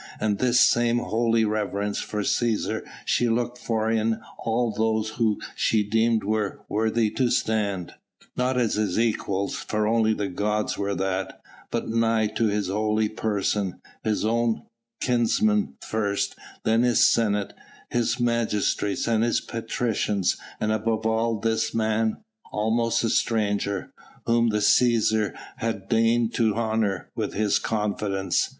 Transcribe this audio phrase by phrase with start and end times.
[0.19, 5.83] And this same holy reverence for Cæsar she looked for in all those who she
[5.87, 7.93] deemed were worthy to stand
[8.35, 13.09] not as his equals, for only the gods were that but nigh to his holy
[13.09, 14.63] person his own
[15.01, 17.53] kinsmen first, then his Senate,
[17.91, 22.17] his magistrates, and his patricians, and above all this man
[22.51, 23.93] almost a stranger
[24.25, 28.49] whom the Cæsar had deigned to honour with his confidence.